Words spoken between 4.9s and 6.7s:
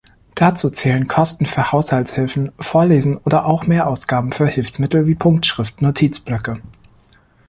wie Punktschrift-Notizblöcke.